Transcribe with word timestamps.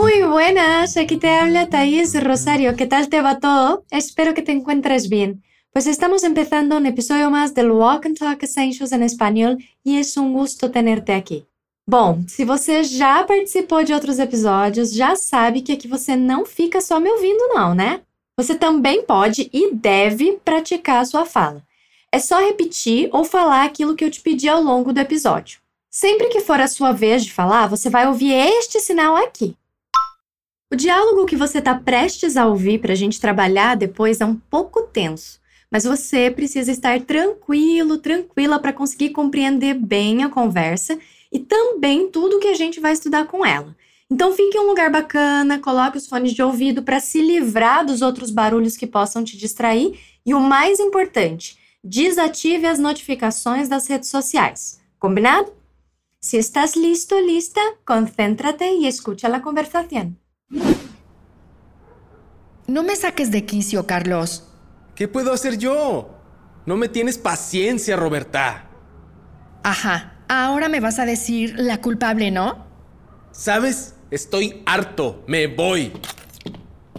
Muy 0.00 0.22
buenas, 0.22 0.96
aquí 0.96 1.18
te 1.18 1.28
habla 1.28 1.68
Thais 1.68 2.18
Rosario. 2.24 2.74
¿Qué 2.74 2.86
tal 2.86 3.10
te 3.10 3.20
va 3.20 3.38
todo? 3.38 3.84
Espero 3.90 4.32
que 4.32 4.40
te 4.40 4.50
encuentres 4.50 5.10
bien. 5.10 5.42
Pues 5.74 5.86
estamos 5.86 6.24
empezando 6.24 6.78
un 6.78 6.86
episodio 6.86 7.30
más 7.30 7.52
del 7.52 7.70
Walk 7.70 8.06
and 8.06 8.18
Talk 8.18 8.42
Essentials 8.42 8.92
en 8.92 9.02
español 9.02 9.58
e 9.84 9.98
es 9.98 10.16
um 10.16 10.32
gusto 10.32 10.70
tenerte 10.70 11.12
aqui. 11.12 11.44
Bom, 11.86 12.24
se 12.26 12.46
você 12.46 12.82
já 12.82 13.22
participou 13.24 13.84
de 13.84 13.92
outros 13.92 14.18
episódios, 14.18 14.90
já 14.90 15.14
sabe 15.16 15.60
que 15.60 15.72
aqui 15.72 15.86
você 15.86 16.16
não 16.16 16.46
fica 16.46 16.80
só 16.80 16.98
me 16.98 17.10
ouvindo, 17.10 17.48
não, 17.48 17.74
né? 17.74 18.00
Você 18.38 18.54
também 18.54 19.04
pode 19.04 19.50
e 19.52 19.70
deve 19.74 20.40
praticar 20.42 21.02
a 21.02 21.04
sua 21.04 21.26
fala. 21.26 21.62
É 22.10 22.18
só 22.18 22.38
repetir 22.38 23.10
ou 23.12 23.22
falar 23.22 23.64
aquilo 23.64 23.94
que 23.94 24.06
eu 24.06 24.10
te 24.10 24.22
pedi 24.22 24.48
ao 24.48 24.62
longo 24.62 24.94
do 24.94 25.00
episódio. 25.00 25.60
Sempre 25.90 26.28
que 26.28 26.40
for 26.40 26.58
a 26.58 26.68
sua 26.68 26.90
vez 26.90 27.22
de 27.22 27.34
falar, 27.34 27.66
você 27.66 27.90
vai 27.90 28.06
ouvir 28.06 28.32
este 28.32 28.80
sinal 28.80 29.14
aqui. 29.14 29.54
O 30.72 30.76
diálogo 30.76 31.26
que 31.26 31.34
você 31.34 31.58
está 31.58 31.74
prestes 31.74 32.36
a 32.36 32.46
ouvir 32.46 32.80
para 32.80 32.92
a 32.92 32.96
gente 32.96 33.20
trabalhar 33.20 33.74
depois 33.74 34.20
é 34.20 34.24
um 34.24 34.36
pouco 34.36 34.82
tenso, 34.82 35.40
mas 35.68 35.82
você 35.82 36.30
precisa 36.30 36.70
estar 36.70 37.00
tranquilo, 37.00 37.98
tranquila 37.98 38.56
para 38.60 38.72
conseguir 38.72 39.10
compreender 39.10 39.74
bem 39.74 40.22
a 40.22 40.28
conversa 40.28 40.96
e 41.32 41.40
também 41.40 42.08
tudo 42.08 42.38
que 42.38 42.46
a 42.46 42.54
gente 42.54 42.78
vai 42.78 42.92
estudar 42.92 43.26
com 43.26 43.44
ela. 43.44 43.74
Então 44.08 44.32
fique 44.32 44.56
em 44.56 44.60
um 44.60 44.68
lugar 44.68 44.92
bacana, 44.92 45.58
coloque 45.58 45.98
os 45.98 46.06
fones 46.06 46.32
de 46.32 46.40
ouvido 46.40 46.84
para 46.84 47.00
se 47.00 47.20
livrar 47.20 47.84
dos 47.84 48.00
outros 48.00 48.30
barulhos 48.30 48.76
que 48.76 48.86
possam 48.86 49.24
te 49.24 49.36
distrair 49.36 49.98
e 50.24 50.32
o 50.34 50.40
mais 50.40 50.78
importante, 50.78 51.58
desative 51.82 52.66
as 52.66 52.78
notificações 52.78 53.68
das 53.68 53.88
redes 53.88 54.08
sociais. 54.08 54.80
Combinado? 55.00 55.52
Si 56.20 56.36
estás 56.36 56.76
listo, 56.76 57.18
lista, 57.18 57.60
concéntrate 57.84 58.72
y 58.72 58.86
escucha 58.86 59.28
la 59.28 59.42
conversación. 59.42 60.16
No 62.66 62.84
me 62.84 62.94
saques 62.94 63.32
de 63.32 63.44
quicio, 63.44 63.84
Carlos. 63.84 64.46
¿Qué 64.94 65.08
puedo 65.08 65.32
hacer 65.32 65.58
yo? 65.58 66.10
No 66.66 66.76
me 66.76 66.88
tienes 66.88 67.18
paciencia, 67.18 67.96
Roberta. 67.96 68.68
Ajá, 69.64 70.14
ahora 70.28 70.68
me 70.68 70.78
vas 70.78 71.00
a 71.00 71.04
decir 71.04 71.54
la 71.58 71.80
culpable, 71.80 72.30
¿no? 72.30 72.64
¿Sabes? 73.32 73.96
Estoy 74.10 74.62
harto. 74.66 75.24
Me 75.26 75.48
voy. 75.48 75.92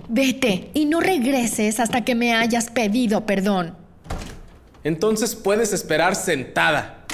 Vete 0.10 0.72
y 0.74 0.86
no 0.86 1.00
regreses 1.00 1.80
hasta 1.80 2.04
que 2.04 2.16
me 2.16 2.34
hayas 2.34 2.70
pedido 2.70 3.26
perdón. 3.26 3.78
Entonces 4.84 5.36
puedes 5.36 5.72
esperar 5.72 6.16
sentada. 6.16 7.06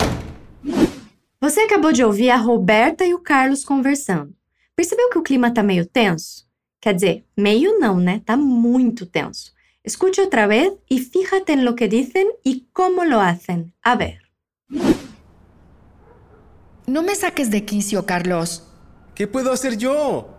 Você 1.39 1.61
acabou 1.61 1.93
de 1.93 2.03
ouvir 2.03 2.31
a 2.31 2.37
Roberta 2.37 3.05
e 3.05 3.13
o 3.13 3.19
Carlos 3.19 3.63
conversando. 3.63 4.33
Percebeu 4.77 5.09
que 5.09 5.17
o 5.17 5.23
clima 5.23 5.51
tá 5.51 5.63
meio 5.63 5.87
tenso? 5.87 6.45
Quer 6.79 6.93
dizer, 6.93 7.25
meio 7.35 7.79
não, 7.79 7.97
né? 7.97 8.21
Tá 8.23 8.37
muito 8.37 9.07
tenso. 9.07 9.51
Escute 9.83 10.21
outra 10.21 10.45
vez 10.45 10.71
e 10.87 10.99
fíjate 10.99 11.53
en 11.53 11.65
lo 11.65 11.75
que 11.75 11.87
dicen 11.87 12.27
y 12.45 12.67
cómo 12.73 13.03
lo 13.03 13.19
hacen. 13.19 13.73
A 13.81 13.95
ver. 13.95 14.19
No 16.85 17.01
me 17.01 17.15
saques 17.15 17.49
de 17.49 17.65
quicio, 17.65 18.05
Carlos. 18.05 18.67
¿Qué 19.15 19.25
puedo 19.25 19.51
hacer 19.51 19.77
yo? 19.77 20.29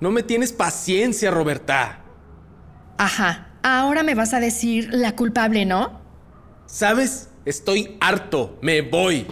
No 0.00 0.10
me 0.10 0.22
tienes 0.22 0.54
paciencia, 0.54 1.30
Roberta. 1.30 2.02
Ajá, 2.96 3.58
ahora 3.62 4.02
me 4.02 4.14
vas 4.14 4.32
a 4.32 4.40
decir 4.40 4.88
la 4.90 5.14
culpable, 5.14 5.66
¿no? 5.66 6.00
¿Sabes? 6.64 7.28
Estoy 7.44 7.98
harto. 8.00 8.58
Me 8.62 8.80
voy. 8.80 9.26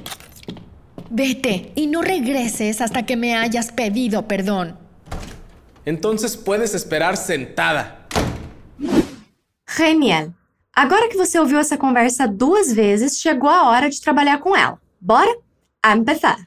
Vete 1.12 1.72
y 1.74 1.88
no 1.88 2.02
regreses 2.02 2.80
hasta 2.80 3.04
que 3.04 3.16
me 3.16 3.36
hayas 3.36 3.72
pedido 3.72 4.28
perdón. 4.28 4.78
Entonces 5.84 6.36
puedes 6.36 6.72
esperar 6.72 7.16
sentada. 7.16 8.06
Genial! 9.66 10.32
Agora 10.72 11.08
que 11.08 11.16
você 11.16 11.40
ouviu 11.40 11.58
essa 11.58 11.76
conversa 11.76 12.28
duas 12.28 12.72
vezes, 12.72 13.20
chegou 13.20 13.50
a 13.50 13.68
hora 13.68 13.90
de 13.90 14.00
trabalhar 14.00 14.38
com 14.38 14.56
ela. 14.56 14.80
Bora? 15.00 15.36
A 15.82 15.96
empezar! 15.96 16.46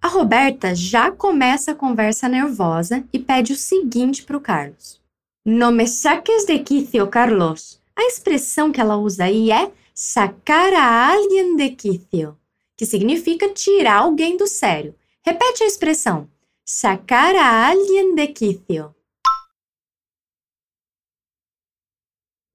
A 0.00 0.06
Roberta 0.06 0.72
já 0.72 1.10
começa 1.10 1.72
a 1.72 1.74
conversa 1.74 2.28
nervosa 2.28 3.02
e 3.12 3.18
pede 3.18 3.54
o 3.54 3.56
seguinte 3.56 4.22
para 4.22 4.36
o 4.36 4.40
Carlos: 4.40 5.00
No 5.44 5.72
me 5.72 5.88
saques 5.88 6.44
de 6.46 6.60
quicio, 6.60 7.08
Carlos. 7.08 7.80
A 7.96 8.04
expressão 8.04 8.70
que 8.70 8.80
ela 8.80 8.96
usa 8.96 9.24
aí 9.24 9.50
é 9.50 9.72
sacar 9.92 10.72
a 10.74 11.10
alguien 11.10 11.56
de 11.56 11.70
quicio 11.70 12.36
que 12.76 12.84
significa 12.84 13.52
tirar 13.52 14.02
alguém 14.02 14.36
do 14.36 14.46
sério. 14.46 14.94
Repete 15.24 15.64
a 15.64 15.66
expressão: 15.66 16.30
sacar 16.64 17.34
a 17.34 17.68
alguien 17.68 18.14
de 18.14 18.26
quicio. 18.28 18.94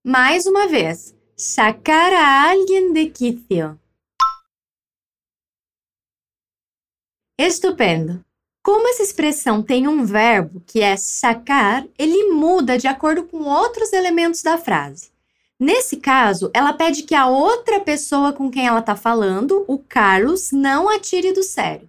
Mais 0.06 0.46
uma 0.46 0.68
vez. 0.68 1.16
Sacar 1.36 2.14
a 2.14 2.52
alguien 2.52 2.94
de 2.94 3.10
quicio. 3.10 3.80
Estupendo! 7.38 8.24
Como 8.64 8.88
essa 8.88 9.02
expressão 9.02 9.64
tem 9.64 9.88
um 9.88 10.06
verbo 10.06 10.62
que 10.62 10.82
é 10.82 10.96
sacar, 10.96 11.88
ele 11.98 12.32
muda 12.32 12.78
de 12.78 12.88
acordo 12.88 13.28
com 13.28 13.44
outros 13.44 13.92
elementos 13.92 14.44
da 14.44 14.58
frase. 14.58 15.11
Nesse 15.62 15.98
caso, 15.98 16.50
ela 16.56 16.74
pede 16.74 17.04
que 17.04 17.14
a 17.14 17.28
outra 17.28 17.80
pessoa 17.80 18.34
com 18.34 18.50
quem 18.50 18.66
ela 18.66 18.80
está 18.80 18.96
falando, 18.96 19.64
o 19.68 19.78
Carlos, 19.78 20.52
não 20.52 20.90
atire 20.90 21.34
do 21.34 21.44
sério. 21.44 21.88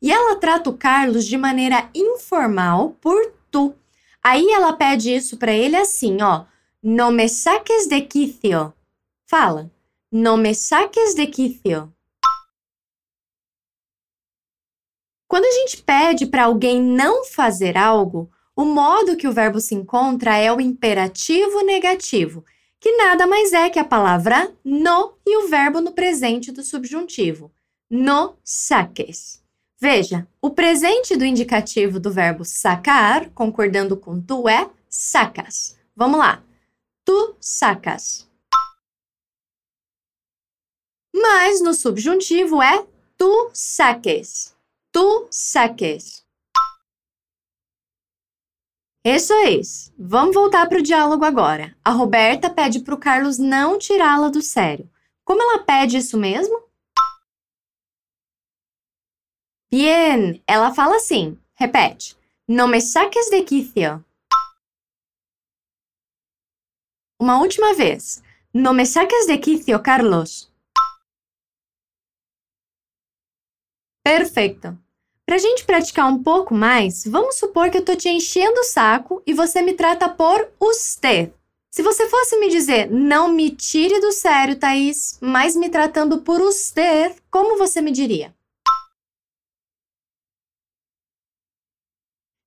E 0.00 0.12
ela 0.12 0.36
trata 0.36 0.70
o 0.70 0.78
Carlos 0.78 1.26
de 1.26 1.36
maneira 1.36 1.90
informal 1.92 2.90
por 3.00 3.32
tu. 3.50 3.74
Aí 4.22 4.48
ela 4.52 4.72
pede 4.72 5.12
isso 5.12 5.36
para 5.36 5.50
ele 5.50 5.74
assim, 5.74 6.22
ó. 6.22 6.44
No 6.80 7.10
me 7.10 7.28
saques 7.28 7.88
de 7.88 8.02
quicio. 8.02 8.72
Fala. 9.26 9.68
No 10.12 10.36
me 10.36 10.54
saques 10.54 11.12
de 11.12 11.26
quicio. 11.26 11.92
Quando 15.26 15.44
a 15.44 15.50
gente 15.50 15.82
pede 15.82 16.24
para 16.24 16.44
alguém 16.44 16.80
não 16.80 17.24
fazer 17.24 17.76
algo, 17.76 18.30
o 18.54 18.64
modo 18.64 19.16
que 19.16 19.26
o 19.26 19.32
verbo 19.32 19.58
se 19.58 19.74
encontra 19.74 20.36
é 20.36 20.52
o 20.52 20.60
imperativo 20.60 21.64
negativo 21.64 22.44
que 22.80 22.96
nada 22.96 23.26
mais 23.26 23.52
é 23.52 23.68
que 23.70 23.78
a 23.78 23.84
palavra 23.84 24.54
no 24.64 25.14
e 25.26 25.36
o 25.38 25.48
verbo 25.48 25.80
no 25.80 25.92
presente 25.92 26.52
do 26.52 26.62
subjuntivo. 26.62 27.52
No 27.90 28.36
saques. 28.44 29.42
Veja, 29.80 30.26
o 30.42 30.50
presente 30.50 31.16
do 31.16 31.24
indicativo 31.24 32.00
do 32.00 32.10
verbo 32.10 32.44
sacar, 32.44 33.30
concordando 33.30 33.96
com 33.96 34.20
tu, 34.20 34.48
é 34.48 34.68
sacas. 34.88 35.78
Vamos 35.94 36.18
lá. 36.18 36.42
Tu 37.04 37.36
sacas. 37.40 38.28
Mas 41.14 41.60
no 41.60 41.74
subjuntivo 41.74 42.62
é 42.62 42.86
tu 43.16 43.50
saques. 43.52 44.54
Tu 44.92 45.28
saques. 45.30 46.27
Isso 49.10 49.32
é 49.32 49.52
isso. 49.52 49.90
Vamos 49.98 50.34
voltar 50.34 50.68
para 50.68 50.80
o 50.80 50.82
diálogo 50.82 51.24
agora. 51.24 51.74
A 51.82 51.90
Roberta 51.90 52.50
pede 52.50 52.80
para 52.80 52.94
o 52.94 53.00
Carlos 53.00 53.38
não 53.38 53.78
tirá-la 53.78 54.28
do 54.28 54.42
sério. 54.42 54.86
Como 55.24 55.40
ela 55.40 55.64
pede 55.64 55.96
isso 55.96 56.18
mesmo? 56.18 56.68
Bien, 59.72 60.42
ela 60.46 60.74
fala 60.74 60.96
assim. 60.96 61.40
Repete. 61.54 62.18
No 62.46 62.68
me 62.68 62.82
saques 62.82 63.30
de 63.30 63.42
quicio. 63.44 64.04
Uma 67.18 67.40
última 67.40 67.72
vez. 67.72 68.22
No 68.52 68.74
me 68.74 68.84
saques 68.84 69.26
de 69.26 69.38
quicio, 69.38 69.82
Carlos. 69.82 70.52
Perfeito. 74.04 74.78
Para 75.28 75.36
a 75.36 75.40
gente 75.40 75.66
praticar 75.66 76.10
um 76.10 76.22
pouco 76.22 76.54
mais, 76.54 77.04
vamos 77.04 77.34
supor 77.34 77.70
que 77.70 77.76
eu 77.76 77.80
estou 77.80 77.94
te 77.94 78.08
enchendo 78.08 78.58
o 78.60 78.64
saco 78.64 79.22
e 79.26 79.34
você 79.34 79.60
me 79.60 79.74
trata 79.74 80.08
por 80.08 80.50
usted. 80.58 81.30
Se 81.70 81.82
você 81.82 82.08
fosse 82.08 82.38
me 82.38 82.48
dizer, 82.48 82.90
não 82.90 83.28
me 83.28 83.54
tire 83.54 84.00
do 84.00 84.10
sério, 84.10 84.58
Thaís, 84.58 85.18
mas 85.20 85.54
me 85.54 85.68
tratando 85.68 86.22
por 86.22 86.40
usted, 86.40 87.14
como 87.30 87.58
você 87.58 87.82
me 87.82 87.92
diria? 87.92 88.34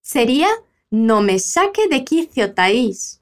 Seria, 0.02 0.64
no 0.92 1.22
me 1.22 1.38
saque 1.38 1.88
de 1.88 2.00
quicio, 2.00 2.52
Thaís. 2.52 3.22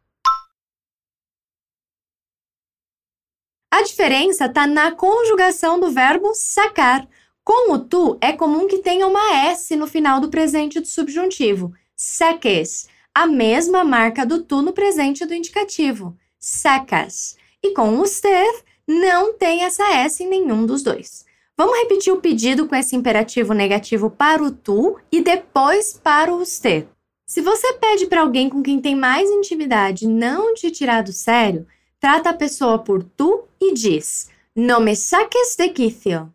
A 3.69 3.81
diferença 3.81 4.45
está 4.45 4.65
na 4.65 4.93
conjugação 4.95 5.81
do 5.81 5.91
verbo 5.91 6.33
sacar. 6.33 7.05
Com 7.49 7.73
o 7.73 7.79
tu, 7.79 8.15
é 8.21 8.31
comum 8.31 8.67
que 8.67 8.77
tenha 8.77 9.07
uma 9.07 9.37
S 9.47 9.75
no 9.75 9.87
final 9.87 10.21
do 10.21 10.29
presente 10.29 10.79
do 10.79 10.85
subjuntivo. 10.85 11.73
Saques, 11.95 12.87
a 13.11 13.25
mesma 13.25 13.83
marca 13.83 14.23
do 14.23 14.43
tu 14.43 14.61
no 14.61 14.71
presente 14.71 15.25
do 15.25 15.33
indicativo. 15.33 16.15
Sacas. 16.37 17.35
E 17.63 17.73
com 17.73 17.95
o 17.95 18.03
usted, 18.03 18.63
não 18.87 19.33
tem 19.33 19.63
essa 19.63 19.83
S 19.95 20.23
em 20.23 20.29
nenhum 20.29 20.63
dos 20.63 20.83
dois. 20.83 21.25
Vamos 21.57 21.75
repetir 21.79 22.13
o 22.13 22.21
pedido 22.21 22.67
com 22.67 22.75
esse 22.75 22.95
imperativo 22.95 23.51
negativo 23.51 24.11
para 24.11 24.43
o 24.43 24.51
tu 24.51 24.99
e 25.11 25.19
depois 25.19 25.93
para 25.93 26.31
o 26.31 26.43
usted. 26.43 26.87
Se 27.25 27.41
você 27.41 27.73
pede 27.73 28.05
para 28.05 28.21
alguém 28.21 28.47
com 28.47 28.61
quem 28.61 28.79
tem 28.79 28.95
mais 28.95 29.27
intimidade 29.27 30.07
não 30.07 30.53
te 30.53 30.69
tirar 30.69 31.01
do 31.01 31.11
sério, 31.11 31.65
trata 31.99 32.29
a 32.29 32.33
pessoa 32.35 32.77
por 32.77 33.03
tu 33.03 33.45
e 33.59 33.73
diz: 33.73 34.29
No 34.55 34.79
me 34.79 34.95
saques 34.95 35.55
de 35.55 35.69
quicio. 35.69 36.31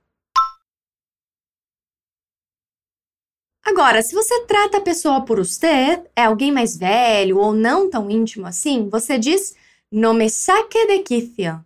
Agora, 3.67 4.03
se 4.03 4.15
você 4.15 4.45
trata 4.45 4.77
a 4.77 4.83
pessoa 4.83 5.25
por 5.25 5.39
usted, 5.39 6.05
é 6.15 6.25
alguém 6.25 6.53
mais 6.53 6.77
velho 6.77 7.39
ou 7.39 7.55
não 7.55 7.89
tão 7.89 8.11
íntimo 8.11 8.47
assim, 8.47 8.91
você 8.91 9.19
diz: 9.19 9.57
No 9.91 10.13
me 10.13 10.29
saque 10.29 10.87
de 10.87 10.99
quicio. 10.99 11.65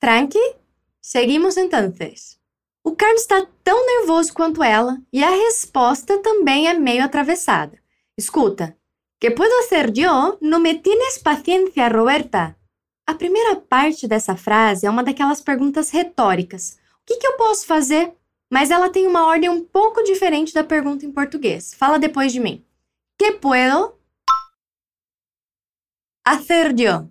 Tranqui? 0.00 0.56
Seguimos 1.00 1.56
entonces. 1.56 2.40
O 2.82 2.96
Carlos 2.96 3.20
está 3.20 3.46
tão 3.62 3.86
nervoso 3.86 4.32
quanto 4.32 4.62
ela 4.62 4.98
e 5.12 5.22
a 5.22 5.30
resposta 5.30 6.18
também 6.18 6.66
é 6.66 6.74
meio 6.74 7.04
atravessada. 7.04 7.78
Escuta. 8.16 8.76
Que 9.20 9.30
puedo 9.30 9.52
hacer 9.60 9.92
yo? 9.92 10.38
No 10.40 10.58
me 10.58 10.74
tienes 10.80 11.18
paciencia, 11.18 11.88
Roberta. 11.88 12.56
A 13.06 13.14
primeira 13.14 13.54
parte 13.56 14.08
dessa 14.08 14.34
frase 14.34 14.86
é 14.86 14.90
uma 14.90 15.04
daquelas 15.04 15.40
perguntas 15.40 15.90
retóricas. 15.90 16.78
O 17.02 17.06
que, 17.06 17.18
que 17.18 17.26
eu 17.26 17.36
posso 17.36 17.66
fazer? 17.66 18.12
Mas 18.52 18.70
ela 18.70 18.90
tem 18.90 19.06
uma 19.06 19.24
ordem 19.24 19.48
um 19.48 19.64
pouco 19.64 20.02
diferente 20.02 20.52
da 20.52 20.62
pergunta 20.62 21.06
em 21.06 21.10
português. 21.10 21.72
Fala 21.72 21.98
depois 21.98 22.30
de 22.30 22.38
mim. 22.38 22.62
Que 23.18 23.32
puedo 23.32 23.94
hacer 26.22 26.78
yo? 26.78 27.08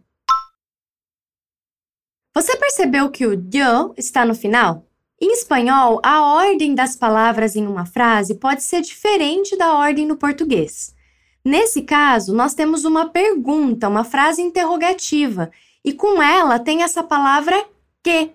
Você 2.35 2.55
percebeu 2.57 3.09
que 3.09 3.25
o 3.25 3.33
yo 3.33 3.91
está 3.97 4.23
no 4.23 4.35
final? 4.35 4.85
Em 5.19 5.33
espanhol, 5.33 5.99
a 6.03 6.21
ordem 6.21 6.75
das 6.75 6.95
palavras 6.95 7.55
em 7.55 7.65
uma 7.65 7.87
frase 7.87 8.35
pode 8.35 8.61
ser 8.61 8.81
diferente 8.81 9.57
da 9.57 9.73
ordem 9.73 10.05
no 10.05 10.17
português. 10.17 10.95
Nesse 11.43 11.81
caso, 11.81 12.35
nós 12.35 12.53
temos 12.53 12.85
uma 12.85 13.09
pergunta, 13.09 13.89
uma 13.89 14.03
frase 14.03 14.43
interrogativa, 14.43 15.49
e 15.83 15.91
com 15.91 16.21
ela 16.21 16.59
tem 16.59 16.83
essa 16.83 17.01
palavra 17.01 17.67
que. 18.03 18.29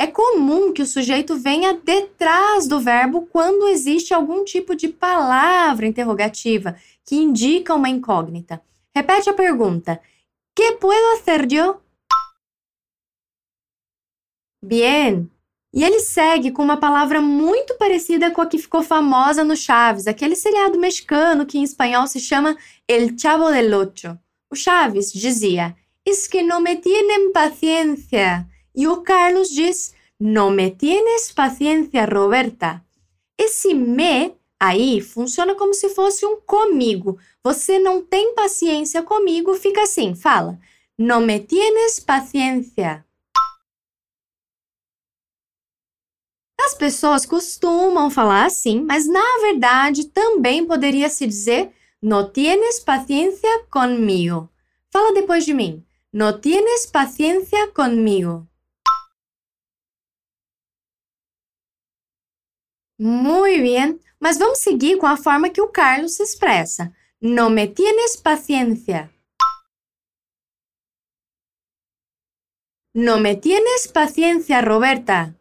É 0.00 0.06
comum 0.06 0.72
que 0.72 0.80
o 0.80 0.86
sujeito 0.86 1.36
venha 1.36 1.74
detrás 1.74 2.68
do 2.68 2.78
verbo 2.78 3.26
quando 3.26 3.66
existe 3.66 4.14
algum 4.14 4.44
tipo 4.44 4.76
de 4.76 4.88
palavra 4.88 5.86
interrogativa 5.86 6.76
que 7.04 7.16
indica 7.16 7.74
uma 7.74 7.88
incógnita. 7.88 8.62
Repete 8.94 9.28
a 9.28 9.34
pergunta: 9.34 10.00
Que 10.54 10.72
puedo 10.72 11.18
hacer 11.18 11.46
yo? 11.50 11.80
Bien. 14.62 15.28
E 15.72 15.84
ele 15.84 16.00
segue 16.00 16.50
com 16.50 16.62
uma 16.62 16.78
palavra 16.78 17.20
muito 17.20 17.76
parecida 17.76 18.30
com 18.30 18.40
a 18.40 18.46
que 18.46 18.56
ficou 18.56 18.82
famosa 18.82 19.44
no 19.44 19.54
Chaves, 19.54 20.06
aquele 20.06 20.34
seriado 20.34 20.78
mexicano 20.78 21.44
que 21.44 21.58
em 21.58 21.62
espanhol 21.62 22.06
se 22.06 22.20
chama 22.20 22.56
El 22.86 23.18
Chavo 23.18 23.50
del 23.50 23.74
Ocho. 23.74 24.18
O 24.50 24.54
Chaves 24.54 25.12
dizia: 25.12 25.76
Es 26.06 26.28
que 26.28 26.42
no 26.42 26.60
me 26.60 26.76
tienen 26.76 27.32
paciencia. 27.32 28.46
E 28.78 28.86
o 28.86 29.02
Carlos 29.02 29.50
diz: 29.50 29.92
No 30.20 30.52
me 30.52 30.70
tienes 30.70 31.32
paciencia, 31.32 32.04
Roberta. 32.04 32.80
Esse 33.36 33.74
me 33.74 34.36
aí 34.60 35.00
funciona 35.00 35.56
como 35.56 35.74
se 35.74 35.88
fosse 35.88 36.24
um 36.24 36.40
comigo. 36.40 37.18
Você 37.42 37.80
não 37.80 38.00
tem 38.00 38.36
paciência 38.36 39.02
comigo, 39.02 39.52
fica 39.56 39.82
assim, 39.82 40.14
fala: 40.14 40.60
No 40.96 41.20
me 41.20 41.40
tienes 41.40 41.98
paciencia. 41.98 43.04
As 46.60 46.74
pessoas 46.74 47.26
costumam 47.26 48.08
falar 48.12 48.44
assim, 48.44 48.80
mas 48.82 49.08
na 49.08 49.38
verdade 49.40 50.04
também 50.04 50.64
poderia 50.64 51.08
se 51.08 51.26
dizer 51.26 51.72
no 52.00 52.30
tienes 52.30 52.78
paciencia 52.78 53.64
conmigo. 53.70 54.48
Fala 54.92 55.12
depois 55.12 55.44
de 55.44 55.52
mim. 55.52 55.84
No 56.12 56.38
tienes 56.38 56.86
paciencia 56.86 57.72
conmigo. 57.72 58.46
Muito 62.98 63.62
bem, 63.62 64.00
mas 64.18 64.38
vamos 64.38 64.58
seguir 64.58 64.98
com 64.98 65.06
a 65.06 65.16
forma 65.16 65.50
que 65.50 65.60
o 65.60 65.70
Carlos 65.70 66.16
se 66.16 66.24
expressa. 66.24 66.92
No 67.20 67.48
me 67.48 67.68
tienes 67.68 68.16
paciencia. 68.16 69.08
No 72.92 73.20
me 73.20 73.36
tienes 73.36 73.86
paciencia, 73.86 74.60
Roberta. 74.60 75.36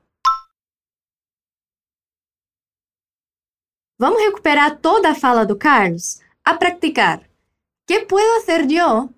Vamos 3.97 4.21
recuperar 4.21 4.79
toda 4.79 5.09
a 5.09 5.15
fala 5.15 5.43
do 5.43 5.57
Carlos? 5.57 6.21
A 6.43 6.59
practicar. 6.59 7.27
¿Qué 7.87 8.05
puedo 8.05 8.37
hacer 8.37 8.67
yo? 8.67 9.09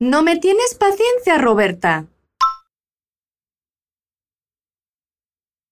No 0.00 0.24
me 0.24 0.38
tienes 0.40 0.74
paciencia, 0.74 1.38
Roberta. 1.38 2.08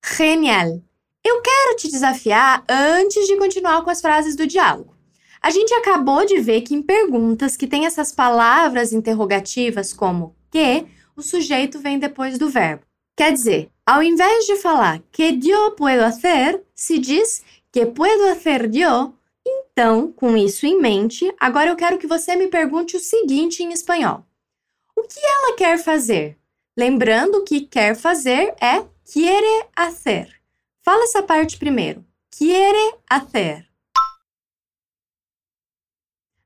Genial! 0.07 0.83
Eu 1.25 1.41
quero 1.41 1.77
te 1.77 1.91
desafiar 1.91 2.63
antes 2.69 3.27
de 3.27 3.39
continuar 3.39 3.83
com 3.83 3.89
as 3.89 4.03
frases 4.03 4.37
do 4.37 4.47
diálogo. 4.47 4.95
A 5.41 5.51
gente 5.51 5.73
acabou 5.73 6.27
de 6.27 6.41
ver 6.41 6.61
que 6.61 6.75
em 6.75 6.83
perguntas 6.83 7.57
que 7.57 7.67
têm 7.67 7.87
essas 7.87 8.13
palavras 8.13 8.93
interrogativas 8.93 9.95
como 9.95 10.37
que, 10.51 10.85
o 11.17 11.23
sujeito 11.23 11.79
vem 11.79 11.99
depois 11.99 12.37
do 12.37 12.51
verbo. 12.51 12.83
Quer 13.17 13.33
dizer, 13.33 13.71
ao 13.87 14.03
invés 14.03 14.45
de 14.45 14.57
falar 14.57 15.03
que 15.11 15.33
yo 15.33 15.71
puedo 15.71 16.03
hacer, 16.05 16.63
se 16.75 16.99
diz 16.99 17.43
que 17.73 17.87
puedo 17.87 18.25
hacer 18.25 18.71
yo. 18.71 19.15
Então, 19.47 20.13
com 20.13 20.37
isso 20.37 20.67
em 20.67 20.79
mente, 20.79 21.35
agora 21.41 21.71
eu 21.71 21.77
quero 21.77 21.97
que 21.97 22.07
você 22.07 22.37
me 22.37 22.49
pergunte 22.49 22.95
o 22.95 23.01
seguinte 23.01 23.63
em 23.63 23.73
espanhol: 23.73 24.27
O 24.95 25.03
que 25.03 25.21
ela 25.21 25.57
quer 25.57 25.79
fazer? 25.79 26.37
Lembrando 26.77 27.45
que 27.45 27.67
quer 27.67 27.95
fazer 27.95 28.53
é 28.61 28.83
quiere 29.05 29.69
hacer. 29.77 30.43
Fala 30.81 31.05
essa 31.05 31.23
parte 31.23 31.57
primeiro. 31.57 32.05
Quiere 32.31 32.99
hacer. 33.09 33.71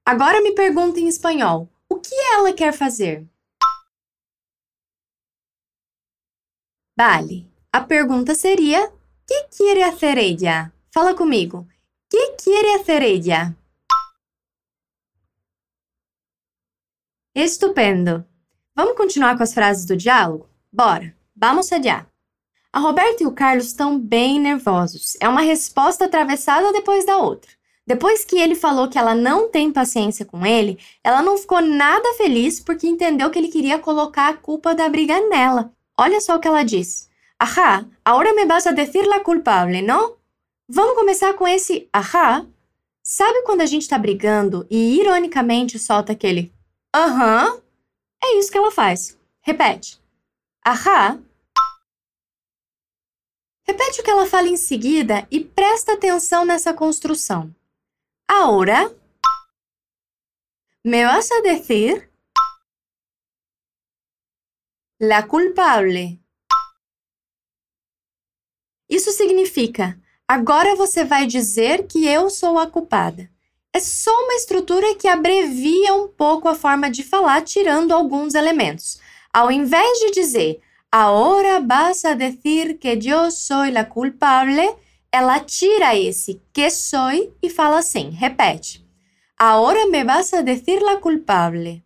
Agora 0.04 0.42
me 0.42 0.52
pergunta 0.54 1.00
em 1.00 1.08
espanhol: 1.08 1.68
o 1.88 1.98
que 1.98 2.14
ela 2.14 2.52
quer 2.52 2.74
fazer? 2.74 3.26
Vale. 6.94 7.50
A 7.72 7.80
pergunta 7.80 8.34
seria: 8.34 8.92
que 9.26 9.44
quiere 9.44 9.82
hacer 9.82 10.18
ella? 10.18 10.70
Fala 10.92 11.14
comigo. 11.14 11.66
Que 12.10 12.36
quiere 12.36 12.74
hacer 12.74 13.02
ella? 13.02 13.56
Estupendo. 17.34 18.26
Vamos 18.78 18.96
continuar 18.96 19.36
com 19.36 19.42
as 19.42 19.52
frases 19.52 19.84
do 19.84 19.96
diálogo? 19.96 20.48
Bora. 20.72 21.12
Vamos 21.34 21.72
allá. 21.72 22.06
A 22.72 22.78
Roberta 22.78 23.24
e 23.24 23.26
o 23.26 23.32
Carlos 23.32 23.66
estão 23.66 23.98
bem 23.98 24.38
nervosos. 24.38 25.16
É 25.20 25.28
uma 25.28 25.40
resposta 25.40 26.04
atravessada 26.04 26.72
depois 26.72 27.04
da 27.04 27.18
outra. 27.18 27.50
Depois 27.84 28.24
que 28.24 28.38
ele 28.38 28.54
falou 28.54 28.86
que 28.86 28.96
ela 28.96 29.16
não 29.16 29.50
tem 29.50 29.72
paciência 29.72 30.24
com 30.24 30.46
ele, 30.46 30.78
ela 31.02 31.22
não 31.22 31.36
ficou 31.36 31.60
nada 31.60 32.14
feliz 32.14 32.60
porque 32.60 32.86
entendeu 32.86 33.28
que 33.30 33.38
ele 33.40 33.48
queria 33.48 33.80
colocar 33.80 34.28
a 34.28 34.36
culpa 34.36 34.76
da 34.76 34.88
briga 34.88 35.28
nela. 35.28 35.72
Olha 35.98 36.20
só 36.20 36.36
o 36.36 36.38
que 36.38 36.46
ela 36.46 36.62
diz. 36.62 37.10
Ajá, 37.36 37.84
agora 38.04 38.32
me 38.32 38.46
vas 38.46 38.64
a 38.64 38.70
decir 38.70 39.04
la 39.08 39.18
culpable, 39.18 39.82
não? 39.82 40.18
Vamos 40.68 40.94
começar 40.94 41.34
com 41.34 41.48
esse 41.48 41.88
ajá. 41.92 42.46
Sabe 43.02 43.42
quando 43.42 43.62
a 43.62 43.66
gente 43.66 43.82
está 43.82 43.98
brigando 43.98 44.64
e 44.70 45.00
ironicamente 45.00 45.80
solta 45.80 46.12
aquele 46.12 46.52
aham? 46.94 47.60
É 48.22 48.38
isso 48.38 48.50
que 48.50 48.58
ela 48.58 48.70
faz. 48.70 49.18
Repete. 49.40 50.00
Ajá. 50.64 51.18
Repete 53.66 54.00
o 54.00 54.04
que 54.04 54.10
ela 54.10 54.26
fala 54.26 54.48
em 54.48 54.56
seguida 54.56 55.26
e 55.30 55.44
presta 55.44 55.92
atenção 55.92 56.44
nessa 56.44 56.72
construção. 56.72 57.54
Ahora 58.28 58.94
me 60.84 61.04
vas 61.04 61.30
a 61.30 61.40
decir 61.42 62.08
La 65.00 65.22
culpable. 65.22 66.20
Isso 68.88 69.12
significa: 69.12 69.96
agora 70.26 70.74
você 70.74 71.04
vai 71.04 71.24
dizer 71.24 71.86
que 71.86 72.04
eu 72.04 72.28
sou 72.28 72.58
a 72.58 72.68
culpada. 72.68 73.30
É 73.78 73.80
só 73.80 74.10
uma 74.24 74.34
estrutura 74.34 74.96
que 74.96 75.06
abrevia 75.06 75.94
um 75.94 76.08
pouco 76.08 76.48
a 76.48 76.54
forma 76.56 76.90
de 76.90 77.04
falar, 77.04 77.42
tirando 77.42 77.92
alguns 77.92 78.34
elementos. 78.34 78.98
Ao 79.32 79.52
invés 79.52 80.00
de 80.00 80.10
dizer 80.10 80.60
ahora 80.90 81.60
vas 81.60 82.04
a 82.04 82.14
decir 82.14 82.76
que 82.80 82.96
yo 82.96 83.30
soy 83.30 83.70
la 83.70 83.84
culpable, 83.84 84.68
ela 85.12 85.38
tira 85.38 85.94
esse 85.94 86.42
que 86.52 86.68
soy 86.70 87.32
e 87.40 87.48
fala 87.48 87.78
assim, 87.78 88.10
repete. 88.10 88.84
Ahora 89.38 89.86
me 89.86 90.02
vas 90.02 90.34
a 90.34 90.40
decir 90.40 90.82
la 90.82 90.96
culpable. 90.96 91.84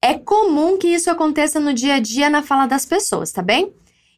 É 0.00 0.14
comum 0.14 0.78
que 0.78 0.94
isso 0.94 1.10
aconteça 1.10 1.58
no 1.58 1.74
dia 1.74 1.96
a 1.96 1.98
dia 1.98 2.30
na 2.30 2.40
fala 2.40 2.66
das 2.66 2.86
pessoas, 2.86 3.32
tá 3.32 3.42
bem? 3.42 3.74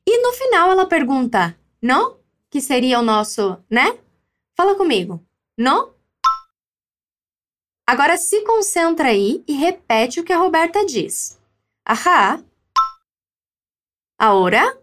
E 0.06 0.20
no 0.20 0.34
final 0.34 0.70
ela 0.70 0.84
pergunta, 0.84 1.58
não? 1.80 2.17
Que 2.50 2.60
seria 2.60 2.98
o 2.98 3.02
nosso, 3.02 3.62
né? 3.70 4.02
Fala 4.56 4.76
comigo. 4.76 5.24
Não? 5.56 5.94
Agora 7.86 8.16
se 8.16 8.44
concentra 8.44 9.08
aí 9.08 9.44
e 9.48 9.54
repete 9.54 10.20
o 10.20 10.24
que 10.24 10.32
a 10.32 10.38
Roberta 10.38 10.84
diz. 10.84 11.40
Ajá. 11.84 12.44
Ahora. 14.18 14.78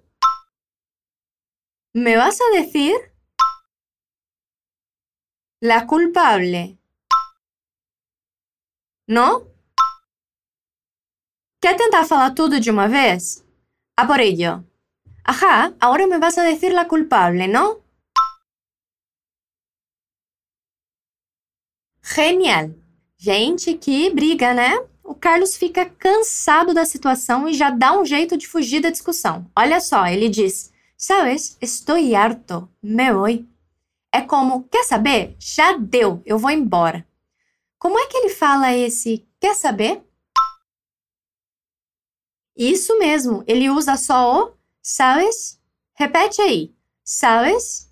¿Me 1.94 2.18
vas 2.18 2.40
a 2.42 2.52
decir? 2.52 2.94
La 5.62 5.86
culpable. 5.86 6.78
¿No? 9.08 9.48
Quer 11.62 11.78
tentar 11.78 12.06
falar 12.06 12.34
tudo 12.34 12.60
de 12.60 12.70
uma 12.70 12.88
vez? 12.88 13.46
A 13.98 14.06
por 14.06 14.20
ello. 14.20 14.64
Ajá, 15.28 15.74
ahora 15.80 16.06
me 16.06 16.20
vas 16.20 16.38
a 16.38 16.44
decir 16.44 16.72
la 16.72 16.88
culpable, 16.88 17.48
¿no? 17.48 17.82
Genial! 22.04 22.76
Gente, 23.18 23.74
que 23.80 24.12
briga, 24.12 24.54
né? 24.54 24.78
O 25.04 25.16
Carlos 25.16 25.58
fica 25.58 25.84
cansado 25.90 26.76
da 26.76 26.86
situação 26.86 27.48
e 27.50 27.56
já 27.56 27.72
dá 27.72 27.98
um 27.98 28.06
jeito 28.06 28.38
de 28.38 28.48
fugir 28.48 28.82
da 28.82 28.92
discussão. 28.92 29.50
Olha 29.58 29.80
só, 29.82 30.06
ele 30.06 30.30
diz: 30.30 30.72
Sabes, 30.96 31.58
estou 31.60 31.96
harto, 32.16 32.70
me 32.82 33.12
voy. 33.12 33.48
É 34.12 34.22
como, 34.22 34.66
quer 34.66 34.84
saber? 34.84 35.36
Já 35.40 35.76
deu, 35.76 36.22
eu 36.24 36.38
vou 36.38 36.52
embora. 36.52 37.04
Como 37.80 37.98
é 37.98 38.06
que 38.06 38.18
ele 38.18 38.30
fala 38.30 38.76
esse 38.76 39.28
quer 39.40 39.56
saber? 39.56 40.04
Isso 42.56 42.98
mesmo, 43.00 43.44
ele 43.48 43.72
usa 43.72 43.98
só 43.98 44.44
o 44.44 44.55
sabes? 44.86 45.60
Repete 45.96 46.40
aí. 46.42 46.76
Sabes? 47.04 47.92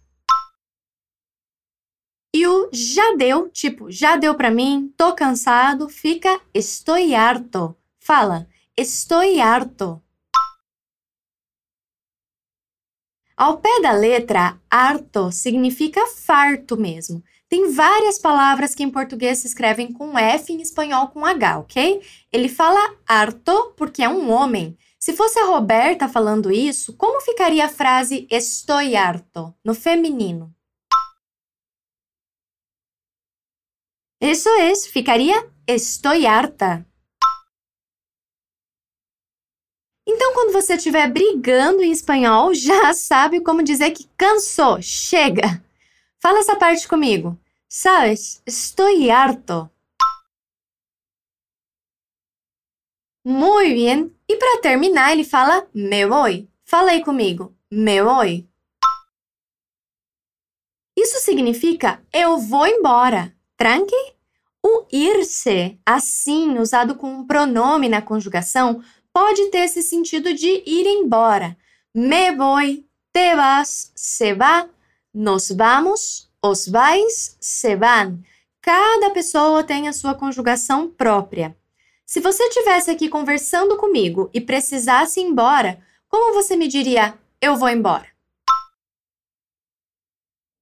E 2.36 2.46
o 2.48 2.70
já 2.72 3.16
deu, 3.16 3.50
tipo, 3.50 3.92
já 3.92 4.16
deu 4.16 4.36
para 4.36 4.52
mim, 4.52 4.94
tô 4.96 5.14
cansado, 5.14 5.90
fica 5.90 6.40
estou 6.54 6.96
harto. 7.16 7.76
Fala, 8.00 8.48
estou 8.78 9.22
harto. 9.42 10.02
Ao 13.36 13.58
pé 13.60 13.82
da 13.82 13.92
letra, 13.92 14.60
harto 14.70 15.32
significa 15.32 16.06
farto 16.08 16.78
mesmo. 16.78 17.24
Tem 17.50 17.72
várias 17.72 18.20
palavras 18.20 18.76
que 18.76 18.84
em 18.84 18.90
português 18.90 19.40
se 19.40 19.48
escrevem 19.48 19.92
com 19.92 20.18
F 20.18 20.54
em 20.54 20.62
espanhol 20.62 21.08
com 21.08 21.26
H, 21.26 21.60
ok? 21.60 22.02
Ele 22.32 22.50
fala 22.50 22.96
harto 23.08 23.74
porque 23.76 24.04
é 24.04 24.10
um 24.10 24.32
homem. 24.32 24.78
Se 25.04 25.12
fosse 25.12 25.38
a 25.38 25.48
Roberta 25.48 26.08
falando 26.08 26.50
isso, 26.50 26.96
como 26.96 27.20
ficaria 27.20 27.66
a 27.66 27.70
frase 27.70 28.26
estou 28.32 28.78
harto 28.78 29.54
no 29.62 29.76
feminino? 29.76 30.56
Isso 34.22 34.48
é, 34.48 34.74
ficaria 34.90 35.36
estou 35.68 36.14
harta. 36.26 36.88
Então, 40.08 40.34
quando 40.34 40.54
você 40.54 40.76
estiver 40.76 41.12
brigando 41.12 41.84
em 41.84 41.92
espanhol, 41.92 42.54
já 42.56 42.94
sabe 42.94 43.42
como 43.42 43.62
dizer 43.62 43.92
que 43.92 44.08
cansou, 44.16 44.82
chega. 44.82 45.62
Fala 46.22 46.40
essa 46.40 46.56
parte 46.56 46.88
comigo. 46.88 47.38
Sabes, 47.68 48.42
estou 48.48 48.88
harto. 49.12 49.70
Muy 53.26 53.74
bien. 53.74 54.23
E 54.34 54.36
para 54.36 54.62
terminar, 54.62 55.12
ele 55.12 55.24
fala 55.24 55.68
me 55.72 56.08
voy. 56.08 56.50
Fala 56.66 56.90
aí 56.90 57.04
comigo. 57.04 57.56
Me 57.70 58.02
voy. 58.02 58.50
Isso 60.98 61.20
significa 61.20 62.04
eu 62.12 62.40
vou 62.40 62.66
embora. 62.66 63.32
Tranque? 63.56 63.96
O 64.66 64.88
ir-se, 64.92 65.80
assim, 65.86 66.58
usado 66.58 66.96
com 66.96 67.14
um 67.14 67.28
pronome 67.28 67.88
na 67.88 68.02
conjugação, 68.02 68.84
pode 69.14 69.52
ter 69.52 69.66
esse 69.66 69.84
sentido 69.84 70.34
de 70.34 70.64
ir 70.66 70.88
embora. 70.88 71.56
Me 71.94 72.36
voy, 72.36 72.88
te 73.14 73.36
vas, 73.36 73.92
se 73.96 74.34
va, 74.34 74.68
nos 75.14 75.52
vamos, 75.52 76.28
os 76.44 76.68
vais, 76.68 77.38
se 77.40 77.76
van. 77.76 78.18
Cada 78.60 79.12
pessoa 79.12 79.64
tem 79.64 79.88
a 79.88 79.94
sua 79.94 80.16
conjugação 80.16 80.90
própria. 80.90 81.56
Se 82.06 82.20
você 82.20 82.44
estivesse 82.44 82.92
aqui 82.92 83.10
conversando 83.10 83.78
comigo 83.78 84.30
e 84.34 84.42
precisasse 84.42 85.20
ir 85.20 85.24
embora, 85.24 85.82
como 86.08 86.34
você 86.34 86.56
me 86.56 86.68
diria 86.68 87.18
eu 87.42 87.56
vou 87.56 87.70
embora? 87.70 88.08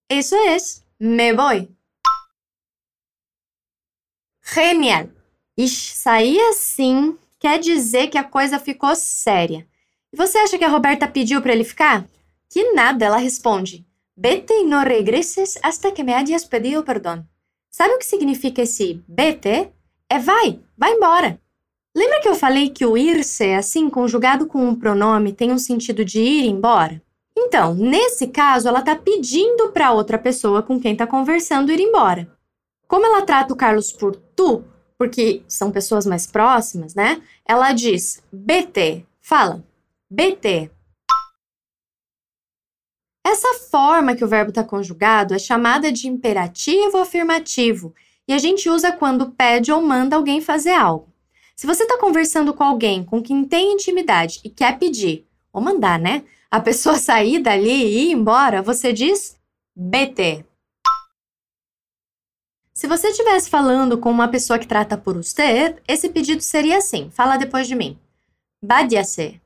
Isso 0.10 0.36
é, 0.36 0.58
me 1.00 1.34
voy. 1.34 1.70
Genial! 4.44 5.10
Ixi, 5.58 5.96
sair 5.96 6.42
assim 6.50 7.18
quer 7.40 7.60
dizer 7.60 8.08
que 8.08 8.18
a 8.18 8.24
coisa 8.24 8.60
ficou 8.60 8.96
séria. 8.96 9.68
E 10.14 10.18
você 10.18 10.38
acha 10.38 10.58
que 10.58 10.64
a 10.64 10.70
Roberta 10.70 11.08
pediu 11.08 11.42
para 11.42 11.54
ele 11.54 11.64
ficar? 11.64 12.08
Que 12.50 12.74
nada, 12.74 13.06
ela 13.06 13.18
responde. 13.18 13.86
Vete 14.16 14.54
y 14.54 14.66
no 14.66 14.78
hasta 15.64 15.92
que 15.92 16.04
me 16.04 16.14
hayas 16.14 16.46
pedido 16.46 16.84
perdón. 16.84 17.28
Sabe 17.70 17.94
o 17.94 17.98
que 17.98 18.06
significa 18.06 18.62
esse 18.62 19.02
vete? 19.08 19.72
É 20.10 20.20
vai, 20.20 20.60
vai 20.82 20.94
embora. 20.94 21.40
Lembra 21.96 22.22
que 22.22 22.28
eu 22.28 22.34
falei 22.34 22.70
que 22.70 22.84
o 22.84 22.98
ir-se, 22.98 23.54
assim, 23.54 23.88
conjugado 23.88 24.48
com 24.48 24.68
um 24.68 24.74
pronome, 24.74 25.32
tem 25.32 25.52
um 25.52 25.60
sentido 25.60 26.04
de 26.04 26.20
ir 26.20 26.48
embora? 26.48 27.00
Então, 27.38 27.76
nesse 27.76 28.28
caso, 28.28 28.68
ela 28.68 28.80
está 28.80 28.96
pedindo 28.96 29.70
para 29.70 29.92
outra 29.92 30.18
pessoa 30.18 30.64
com 30.64 30.80
quem 30.80 30.94
está 30.94 31.06
conversando 31.06 31.72
ir 31.72 31.80
embora. 31.80 32.28
Como 32.88 33.06
ela 33.06 33.22
trata 33.22 33.54
o 33.54 33.56
Carlos 33.56 33.92
por 33.92 34.16
tu, 34.16 34.64
porque 34.98 35.44
são 35.48 35.72
pessoas 35.72 36.08
mais 36.08 36.26
próximas, 36.26 36.96
né? 36.96 37.22
Ela 37.46 37.74
diz 37.74 38.24
BT, 38.32 39.06
fala 39.22 39.64
BT. 40.10 40.72
Essa 43.24 43.54
forma 43.70 44.16
que 44.16 44.26
o 44.26 44.28
verbo 44.28 44.50
está 44.50 44.64
conjugado 44.64 45.36
é 45.36 45.40
chamada 45.40 45.92
de 45.92 46.08
imperativo 46.08 46.98
afirmativo 46.98 47.94
e 48.32 48.34
a 48.34 48.38
gente 48.38 48.70
usa 48.70 48.94
quando 48.94 49.32
pede 49.32 49.74
ou 49.74 49.82
manda 49.82 50.16
alguém 50.16 50.40
fazer 50.40 50.72
algo. 50.72 51.14
Se 51.54 51.68
você 51.68 51.84
está 51.84 51.98
conversando 51.98 52.54
com 52.54 52.64
alguém 52.64 53.04
com 53.04 53.22
quem 53.22 53.44
tem 53.44 53.74
intimidade 53.74 54.40
e 54.42 54.50
quer 54.50 54.80
pedir, 54.80 55.28
ou 55.52 55.62
mandar, 55.62 56.00
né? 56.00 56.24
A 56.50 56.62
pessoa 56.62 56.96
sair 56.98 57.40
dali 57.40 57.70
e 57.70 58.06
ir 58.06 58.12
embora, 58.14 58.62
você 58.62 58.94
diz 58.94 59.38
BT. 59.76 60.46
Se 62.74 62.88
você 62.88 63.10
estivesse 63.10 63.50
falando 63.50 63.98
com 63.98 64.10
uma 64.10 64.30
pessoa 64.30 64.58
que 64.58 64.66
trata 64.66 64.98
por 64.98 65.22
você, 65.22 65.76
esse 65.86 66.08
pedido 66.08 66.42
seria 66.42 66.78
assim: 66.78 67.10
fala 67.12 67.36
depois 67.36 67.68
de 67.68 67.76
mim. 67.76 68.00
Váyase. 68.64 69.42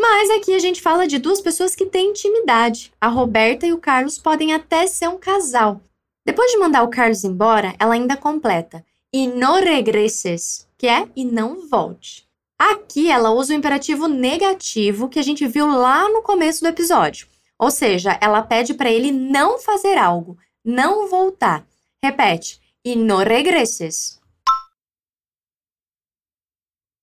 Mas 0.00 0.30
aqui 0.30 0.54
a 0.54 0.58
gente 0.58 0.80
fala 0.80 1.06
de 1.06 1.18
duas 1.18 1.42
pessoas 1.42 1.74
que 1.74 1.84
têm 1.84 2.08
intimidade. 2.08 2.90
A 2.98 3.08
Roberta 3.08 3.66
e 3.66 3.74
o 3.74 3.78
Carlos 3.78 4.18
podem 4.18 4.54
até 4.54 4.86
ser 4.86 5.08
um 5.08 5.18
casal. 5.18 5.82
Depois 6.26 6.50
de 6.50 6.58
mandar 6.58 6.82
o 6.82 6.90
Carlos 6.90 7.22
embora, 7.22 7.72
ela 7.78 7.94
ainda 7.94 8.16
completa: 8.16 8.84
e 9.12 9.28
no 9.28 9.54
regresses, 9.60 10.68
que 10.76 10.88
é 10.88 11.08
e 11.14 11.24
não 11.24 11.68
volte. 11.68 12.26
Aqui 12.58 13.08
ela 13.08 13.30
usa 13.30 13.52
o 13.52 13.56
imperativo 13.56 14.08
negativo 14.08 15.08
que 15.08 15.20
a 15.20 15.22
gente 15.22 15.46
viu 15.46 15.66
lá 15.68 16.08
no 16.08 16.22
começo 16.22 16.62
do 16.62 16.68
episódio. 16.68 17.28
Ou 17.56 17.70
seja, 17.70 18.18
ela 18.20 18.42
pede 18.42 18.74
para 18.74 18.90
ele 18.90 19.12
não 19.12 19.58
fazer 19.60 19.96
algo, 19.96 20.36
não 20.64 21.08
voltar. 21.08 21.64
Repete. 22.02 22.60
E 22.84 22.96
no 22.96 23.18
regresses. 23.18 24.20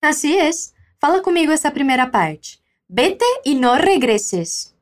Assim 0.03 0.35
é. 0.37 0.49
Fala 0.99 1.21
comigo 1.21 1.51
essa 1.51 1.71
primeira 1.71 2.07
parte. 2.07 2.61
Vete 2.89 3.25
e 3.45 3.55
no 3.55 3.73
regresses. 3.73 4.72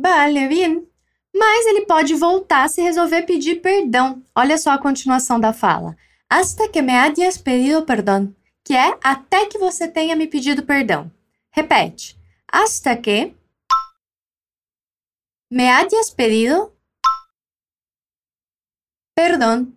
Vale, 0.00 0.48
bien. 0.48 0.88
Mas 1.34 1.66
ele 1.66 1.84
pode 1.84 2.14
voltar 2.14 2.68
se 2.70 2.80
resolver 2.80 3.22
pedir 3.22 3.60
perdão. 3.60 4.24
Olha 4.34 4.56
só 4.56 4.70
a 4.70 4.78
continuação 4.78 5.38
da 5.38 5.52
fala. 5.52 5.94
Hasta 6.28 6.68
que 6.68 6.80
me 6.80 6.92
hayas 6.92 7.36
pedido 7.36 7.84
perdão. 7.84 8.34
Que 8.64 8.74
é 8.74 8.98
até 9.04 9.44
que 9.44 9.58
você 9.58 9.86
tenha 9.86 10.16
me 10.16 10.26
pedido 10.26 10.62
perdão. 10.64 11.12
Repete. 11.50 12.18
Hasta 12.50 12.96
que 12.96 13.34
¿Me 15.52 15.68
hayas 15.68 16.10
pedido? 16.10 16.72
Perdão. 19.14 19.76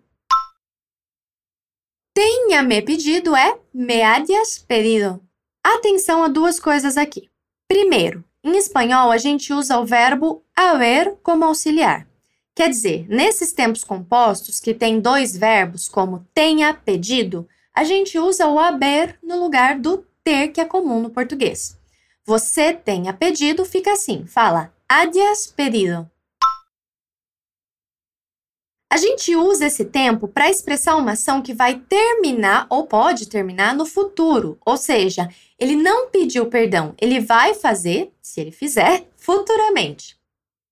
Tenha-me 2.14 2.80
pedido 2.80 3.36
é 3.36 3.60
me 3.74 4.02
hayas 4.02 4.58
pedido. 4.58 5.20
Atenção 5.62 6.22
a 6.22 6.28
duas 6.28 6.60
coisas 6.60 6.96
aqui. 6.96 7.28
Primeiro, 7.68 8.24
em 8.44 8.58
espanhol 8.58 9.10
a 9.10 9.16
gente 9.16 9.52
usa 9.52 9.78
o 9.78 9.86
verbo 9.86 10.44
haver 10.54 11.16
como 11.22 11.44
auxiliar. 11.44 12.06
Quer 12.54 12.68
dizer, 12.68 13.06
nesses 13.08 13.52
tempos 13.52 13.82
compostos 13.82 14.60
que 14.60 14.74
tem 14.74 15.00
dois 15.00 15.36
verbos 15.36 15.88
como 15.88 16.24
tenha 16.34 16.72
pedido, 16.74 17.48
a 17.74 17.82
gente 17.82 18.18
usa 18.18 18.46
o 18.46 18.58
haber 18.58 19.18
no 19.22 19.40
lugar 19.40 19.80
do 19.80 20.06
ter, 20.22 20.48
que 20.48 20.60
é 20.60 20.64
comum 20.64 21.00
no 21.00 21.10
português. 21.10 21.76
Você 22.24 22.72
tenha 22.72 23.12
pedido, 23.12 23.64
fica 23.64 23.92
assim, 23.92 24.26
fala 24.26 24.72
hayas 24.88 25.46
pedido. 25.46 26.08
A 28.94 28.96
gente 28.96 29.34
usa 29.34 29.66
esse 29.66 29.84
tempo 29.86 30.28
para 30.28 30.48
expressar 30.48 30.94
uma 30.96 31.12
ação 31.12 31.42
que 31.42 31.52
vai 31.52 31.80
terminar 31.80 32.66
ou 32.70 32.86
pode 32.86 33.28
terminar 33.28 33.74
no 33.74 33.84
futuro, 33.84 34.56
ou 34.64 34.76
seja, 34.76 35.28
ele 35.64 35.76
não 35.76 36.10
pediu 36.10 36.44
perdão, 36.46 36.94
ele 37.00 37.20
vai 37.20 37.54
fazer, 37.54 38.12
se 38.20 38.38
ele 38.38 38.50
fizer, 38.50 39.08
futuramente. 39.16 40.14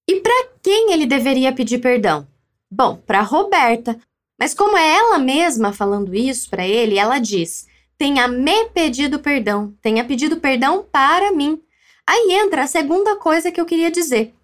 E 0.07 0.21
para 0.21 0.49
quem 0.63 0.93
ele 0.93 1.07
deveria 1.07 1.51
pedir 1.51 1.79
perdão? 1.79 2.27
Bom, 2.71 2.97
para 3.07 3.23
Roberta. 3.23 3.99
Mas 4.39 4.53
como 4.53 4.77
é 4.77 4.97
ela 4.97 5.19
mesma 5.19 5.73
falando 5.73 6.15
isso 6.15 6.51
para 6.51 6.67
ele, 6.67 6.99
ela 6.99 7.19
diz: 7.19 7.67
tenha 7.97 8.29
me 8.29 8.67
pedido 8.67 9.19
perdão, 9.19 9.75
tenha 9.81 10.05
pedido 10.05 10.37
perdão 10.37 10.87
para 10.93 11.33
mim. 11.33 11.63
Aí 12.07 12.33
entra 12.33 12.65
a 12.65 12.67
segunda 12.67 13.17
coisa 13.17 13.51
que 13.51 13.61
eu 13.61 13.65
queria 13.65 13.91
dizer. 13.91 14.35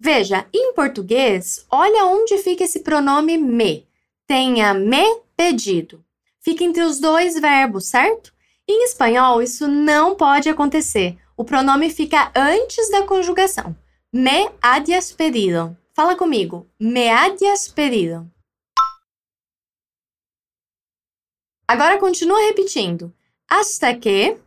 Veja, 0.00 0.46
em 0.52 0.72
português, 0.74 1.64
olha 1.70 2.06
onde 2.06 2.38
fica 2.38 2.64
esse 2.64 2.80
pronome 2.80 3.38
me. 3.38 3.86
Tenha 4.26 4.74
me 4.74 5.20
pedido. 5.36 6.04
Fica 6.40 6.64
entre 6.64 6.82
os 6.82 6.98
dois 6.98 7.38
verbos, 7.38 7.86
certo? 7.86 8.32
Em 8.72 8.84
espanhol, 8.84 9.42
isso 9.42 9.68
não 9.68 10.16
pode 10.16 10.48
acontecer. 10.48 11.18
O 11.36 11.44
pronome 11.44 11.90
fica 11.90 12.32
antes 12.34 12.90
da 12.90 13.06
conjugação. 13.06 13.76
Me 14.10 14.50
hayas 14.62 15.12
pedido. 15.12 15.76
Fala 15.92 16.16
comigo. 16.16 16.66
Me 16.80 17.10
hayas 17.10 17.68
pedido. 17.68 18.32
Agora 21.68 22.00
continua 22.00 22.40
repetindo. 22.46 23.14
Hasta 23.46 23.94
que 23.94 24.40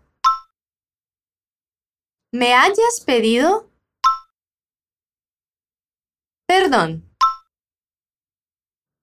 me 2.33 2.51
hayas 2.51 2.99
pedido 2.99 3.69
Perdão. 6.47 6.99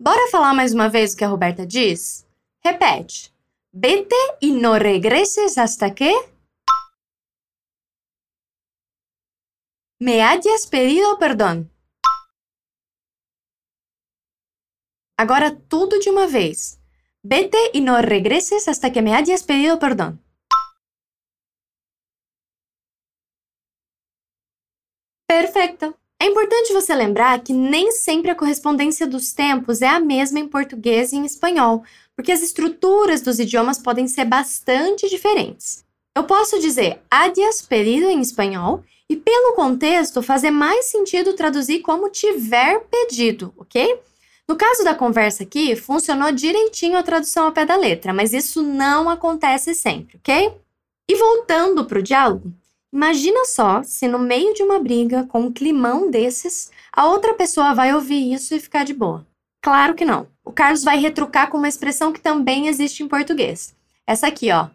Bora 0.01 0.31
falar 0.33 0.53
mais 0.53 0.75
uma 0.75 0.89
vez 0.89 1.13
o 1.13 1.17
que 1.17 1.25
a 1.25 1.29
Roberta 1.29 1.65
diz? 1.65 2.27
Repete. 2.61 3.32
Vete 3.75 4.15
e 4.43 4.53
no 4.53 4.75
regreses 4.75 5.57
hasta 5.57 5.95
que 5.95 6.13
me 9.99 10.21
hayas 10.21 10.67
pedido 10.67 11.17
perdão. 11.19 11.67
Agora 15.19 15.51
tudo 15.51 15.99
de 15.99 16.11
uma 16.11 16.27
vez. 16.27 16.79
Vete 17.25 17.57
e 17.73 17.81
no 17.81 17.97
regreses 18.03 18.69
hasta 18.69 18.91
que 18.91 19.01
me 19.01 19.15
hayas 19.15 19.43
pedido 19.43 19.79
perdão. 19.79 20.19
Perfeito. 25.27 25.97
É 26.21 26.27
importante 26.27 26.75
você 26.75 26.95
lembrar 26.95 27.43
que 27.43 27.55
nem 27.55 27.91
sempre 27.91 28.31
a 28.31 28.37
correspondência 28.37 29.09
dos 29.09 29.33
tempos 29.33 29.81
é 29.81 29.89
a 29.89 29.99
mesma 29.99 30.39
em 30.39 30.47
português 30.47 31.11
e 31.13 31.17
em 31.17 31.25
espanhol, 31.25 31.83
porque 32.17 32.33
as 32.33 32.43
estruturas 32.43 33.21
dos 33.21 33.39
idiomas 33.39 33.79
podem 33.79 34.07
ser 34.07 34.25
bastante 34.25 35.09
diferentes. 35.09 35.85
Eu 36.15 36.25
posso 36.25 36.59
dizer 36.61 37.01
adias 37.11 37.63
pedido 37.63 38.07
em 38.07 38.21
espanhol 38.21 38.83
e, 39.09 39.17
pelo 39.17 39.55
contexto, 39.55 40.23
fazer 40.23 40.51
mais 40.51 40.87
sentido 40.87 41.35
traduzir 41.35 41.81
como 41.81 42.11
tiver 42.11 42.81
pedido, 42.91 43.53
ok? 43.57 43.99
No 44.49 44.57
caso 44.57 44.85
da 44.85 44.95
conversa 44.95 45.43
aqui, 45.43 45.75
funcionou 45.77 46.33
direitinho 46.33 46.99
a 46.99 47.03
tradução 47.03 47.47
ao 47.47 47.53
pé 47.53 47.65
da 47.65 47.77
letra, 47.77 48.13
mas 48.13 48.33
isso 48.33 48.63
não 48.63 49.09
acontece 49.09 49.75
sempre, 49.75 50.19
ok? 50.19 50.53
E 51.09 51.15
voltando 51.17 51.85
para 51.85 51.99
o 51.99 52.03
diálogo, 52.03 52.53
Imagina 52.95 53.47
só 53.47 53.83
se 53.83 54.07
no 54.07 54.19
meio 54.19 54.53
de 54.53 54.63
uma 54.63 54.79
briga 54.79 55.25
com 55.25 55.41
um 55.41 55.53
climão 55.53 56.11
desses, 56.11 56.71
a 56.93 57.07
outra 57.07 57.33
pessoa 57.33 57.73
vai 57.73 57.95
ouvir 57.95 58.35
isso 58.35 58.55
e 58.55 58.61
ficar 58.61 58.85
de 58.85 58.93
boa. 58.93 59.27
Claro 59.63 59.95
que 59.95 60.05
não. 60.05 60.27
O 60.45 60.53
Carlos 60.53 60.83
vai 60.83 60.99
retrucar 60.99 61.51
com 61.51 61.59
uma 61.59 61.69
expressão 61.69 62.13
que 62.13 62.21
também 62.21 62.69
existe 62.69 63.03
em 63.03 63.09
português. 63.09 63.75
Essa 64.07 64.27
aqui, 64.27 64.51
ó. 64.51 64.69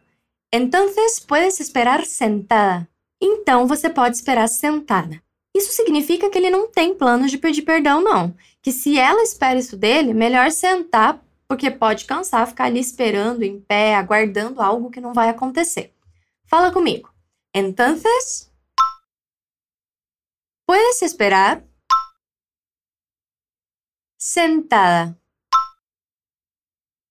Entonces 0.52 1.20
puedes 1.20 1.60
esperar 1.60 2.06
sentada. 2.06 2.88
Então 3.22 3.68
você 3.68 3.90
pode 3.90 4.16
esperar 4.16 4.48
sentada. 4.48 5.22
Isso 5.56 5.74
significa 5.74 6.30
que 6.30 6.38
ele 6.38 6.50
não 6.50 6.70
tem 6.70 6.96
planos 6.96 7.32
de 7.32 7.38
pedir 7.38 7.64
perdão, 7.64 8.02
não. 8.02 8.36
Que 8.62 8.72
se 8.72 8.98
ela 8.98 9.24
espera 9.24 9.58
isso 9.58 9.76
dele, 9.76 10.14
melhor 10.14 10.52
sentar, 10.52 11.22
porque 11.48 11.72
pode 11.72 12.06
cansar 12.06 12.48
ficar 12.48 12.66
ali 12.66 12.80
esperando 12.80 13.44
em 13.44 13.60
pé, 13.60 13.96
aguardando 13.96 14.62
algo 14.62 14.92
que 14.92 15.02
não 15.02 15.14
vai 15.14 15.30
acontecer. 15.30 15.94
Fala 16.46 16.72
comigo. 16.72 17.12
Entonces, 17.54 18.52
¿puedes 20.66 21.02
esperar? 21.02 21.64
Sentada. 24.18 25.18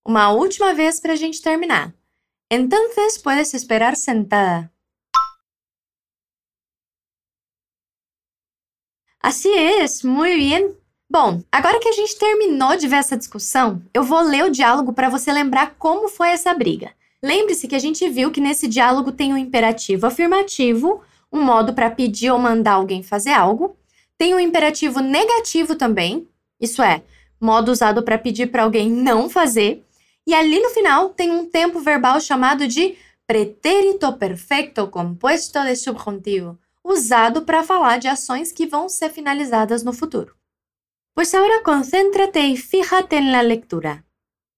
Uma 0.06 0.30
última 0.30 0.72
vez 0.72 1.00
para 1.00 1.14
a 1.14 1.16
gente 1.16 1.42
terminar. 1.42 1.92
Entonces, 2.48 3.18
puedes 3.18 3.52
esperar 3.52 3.96
sentada. 3.96 4.70
Assim 9.20 9.52
é, 9.52 9.84
muito 10.04 10.38
bem. 10.38 10.76
Bom, 11.10 11.42
agora 11.50 11.80
que 11.80 11.88
a 11.88 11.92
gente 11.92 12.16
terminou 12.16 12.76
de 12.76 12.86
ver 12.86 12.96
essa 12.96 13.16
discussão, 13.16 13.82
eu 13.92 14.04
vou 14.04 14.20
ler 14.20 14.44
o 14.44 14.50
diálogo 14.50 14.92
para 14.92 15.08
você 15.08 15.32
lembrar 15.32 15.74
como 15.76 16.08
foi 16.08 16.28
essa 16.28 16.54
briga. 16.54 16.92
Lembre-se 17.20 17.66
que 17.66 17.74
a 17.74 17.80
gente 17.80 18.08
viu 18.08 18.30
que 18.30 18.40
nesse 18.40 18.68
diálogo 18.68 19.10
tem 19.10 19.34
um 19.34 19.36
imperativo 19.36 20.06
afirmativo, 20.06 21.02
um 21.32 21.42
modo 21.42 21.74
para 21.74 21.90
pedir 21.90 22.30
ou 22.30 22.38
mandar 22.38 22.74
alguém 22.74 23.02
fazer 23.02 23.32
algo. 23.32 23.76
Tem 24.16 24.32
um 24.32 24.38
imperativo 24.38 25.00
negativo 25.00 25.74
também, 25.74 26.28
isso 26.60 26.80
é, 26.80 27.02
modo 27.40 27.72
usado 27.72 28.04
para 28.04 28.16
pedir 28.16 28.52
para 28.52 28.62
alguém 28.62 28.88
não 28.88 29.28
fazer. 29.28 29.85
E 30.26 30.34
ali 30.34 30.60
no 30.60 30.70
final 30.70 31.10
tem 31.10 31.30
um 31.30 31.48
tempo 31.48 31.78
verbal 31.78 32.20
chamado 32.20 32.66
de 32.66 32.96
pretérito 33.26 34.12
perfecto 34.18 34.88
composto 34.88 35.62
de 35.62 35.76
subjuntivo, 35.76 36.58
usado 36.82 37.44
para 37.44 37.62
falar 37.62 37.98
de 37.98 38.08
ações 38.08 38.52
que 38.52 38.66
vão 38.66 38.88
ser 38.88 39.10
finalizadas 39.10 39.82
no 39.82 39.92
futuro. 39.92 40.34
Pues 41.14 41.34
ahora 41.34 41.62
concéntrate 41.62 42.40
y 42.40 42.56
fíjate 42.56 43.16
en 43.16 43.32
la 43.32 43.42
lectura. 43.42 44.04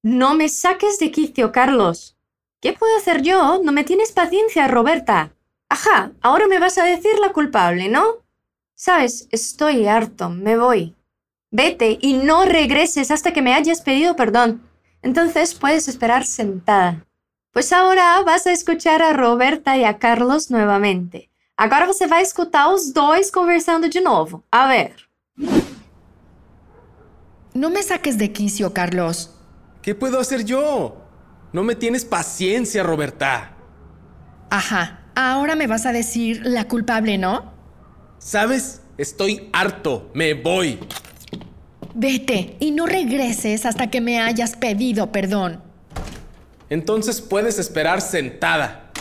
No 0.03 0.35
me 0.35 0.49
saques 0.49 0.99
de 0.99 1.11
quicio, 1.11 1.53
Carlos. 1.53 2.17
¿Qué 2.61 2.73
puedo 2.73 2.97
hacer 2.97 3.23
yo? 3.23 3.61
No 3.63 3.73
me 3.73 3.85
tienes 3.85 4.13
paciencia, 4.13 4.69
Roberta. 4.69 5.35
Ajá, 5.69 6.13
ahora 6.21 6.49
me 6.49 6.59
vas 6.59 6.79
a 6.79 6.85
decir 6.85 7.19
la 7.21 7.33
culpable, 7.33 7.89
¿no? 7.89 8.25
Sabes, 8.75 9.29
estoy 9.31 9.87
harto, 9.87 10.31
me 10.31 10.57
voy. 10.57 10.95
Vete 11.51 11.99
y 12.01 12.15
no 12.15 12.45
regreses 12.45 13.11
hasta 13.11 13.33
que 13.33 13.43
me 13.43 13.55
hayas 13.55 13.81
pedido 13.81 14.17
perdón. 14.17 14.68
Entonces 15.03 15.55
puedes 15.55 15.89
esperar 15.89 16.25
sentada. 16.25 17.07
Pues 17.53 17.73
ahora 17.73 18.23
vas 18.23 18.47
a 18.47 18.53
escuchar 18.53 19.03
a 19.03 19.13
Roberta 19.13 19.77
y 19.77 19.85
a 19.85 19.99
Carlos 19.99 20.51
nuevamente. 20.51 21.31
Agora 21.57 21.87
você 21.87 22.07
vai 22.07 22.23
escutar 22.23 22.69
os 22.69 22.93
dois 22.93 23.31
conversando 23.31 23.89
de 23.89 24.01
novo. 24.01 24.45
A 24.51 24.69
ver. 24.69 24.95
No 27.53 27.71
me 27.71 27.83
saques 27.83 28.17
de 28.17 28.31
quicio, 28.31 28.73
Carlos. 28.73 29.35
¿Qué 29.83 29.95
puedo 29.95 30.21
hacer 30.21 30.45
yo? 30.45 30.97
No 31.53 31.65
me 31.65 31.75
tienes 31.75 32.05
paciencia, 32.05 32.83
Roberta. 32.83 33.57
Ajá, 34.51 35.01
ahora 35.15 35.57
me 35.57 35.67
vas 35.67 35.87
a 35.87 35.93
decir 35.93 36.43
la 36.45 36.69
culpable, 36.69 37.19
¿no? 37.19 37.53
¿Sabes? 38.19 38.83
Estoy 38.97 39.49
harto, 39.53 40.11
me 40.15 40.35
voy. 40.35 40.79
Vete 42.01 42.57
y 42.61 42.71
no 42.71 42.87
regreses 42.87 43.67
hasta 43.67 43.89
que 43.89 44.01
me 44.01 44.21
hayas 44.21 44.55
pedido 44.55 45.11
perdón. 45.11 45.61
Entonces 46.71 47.21
puedes 47.21 47.59
esperar 47.59 48.01
sentada. 48.01 48.93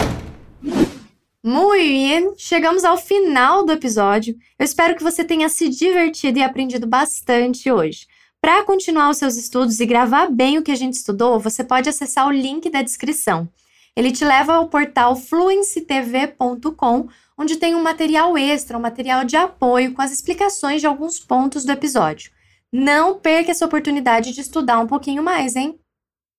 Muito 1.43 1.77
bem, 1.77 2.33
chegamos 2.39 2.83
ao 2.83 2.97
final 2.97 3.63
do 3.63 3.71
episódio. 3.71 4.35
Eu 4.57 4.65
espero 4.65 4.95
que 4.95 5.03
você 5.03 5.23
tenha 5.23 5.47
se 5.47 5.69
divertido 5.69 6.39
e 6.39 6.41
aprendido 6.41 6.87
bastante 6.87 7.71
hoje. 7.71 8.07
Para 8.41 8.63
continuar 8.63 9.11
os 9.11 9.17
seus 9.17 9.35
estudos 9.35 9.79
e 9.79 9.85
gravar 9.85 10.31
bem 10.31 10.57
o 10.57 10.63
que 10.63 10.71
a 10.71 10.75
gente 10.75 10.95
estudou, 10.95 11.39
você 11.39 11.63
pode 11.63 11.87
acessar 11.87 12.27
o 12.27 12.31
link 12.31 12.67
da 12.67 12.81
descrição. 12.81 13.47
Ele 13.95 14.11
te 14.11 14.25
leva 14.25 14.55
ao 14.55 14.69
portal 14.69 15.15
fluencytv.com, 15.15 17.09
onde 17.37 17.57
tem 17.57 17.75
um 17.75 17.83
material 17.83 18.35
extra, 18.35 18.75
um 18.75 18.81
material 18.81 19.23
de 19.23 19.37
apoio 19.37 19.93
com 19.93 20.01
as 20.01 20.11
explicações 20.11 20.81
de 20.81 20.87
alguns 20.87 21.19
pontos 21.19 21.63
do 21.63 21.71
episódio. 21.71 22.35
Não 22.71 23.17
perca 23.19 23.51
essa 23.51 23.65
oportunidade 23.65 24.33
de 24.33 24.41
estudar 24.41 24.79
um 24.79 24.87
pouquinho 24.87 25.23
mais, 25.23 25.55
hein? 25.55 25.79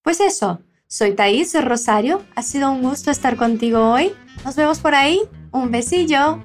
Pues 0.02 0.20
eso, 0.20 0.58
soy 0.86 1.14
Thais 1.14 1.54
Rosario, 1.64 2.22
ha 2.36 2.42
sido 2.42 2.70
un 2.70 2.82
gusto 2.82 3.10
estar 3.10 3.34
contigo 3.36 3.78
hoy. 3.78 4.14
Nos 4.44 4.54
vemos 4.54 4.78
por 4.78 4.94
ahí. 4.94 5.22
Un 5.50 5.70
besillo. 5.70 6.42